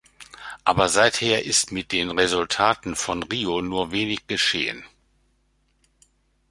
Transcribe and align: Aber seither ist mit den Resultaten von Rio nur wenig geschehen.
Aber 0.63 0.89
seither 0.89 1.45
ist 1.45 1.71
mit 1.71 1.91
den 1.91 2.09
Resultaten 2.09 2.95
von 2.95 3.21
Rio 3.21 3.61
nur 3.61 3.91
wenig 3.91 4.25
geschehen. 4.25 4.83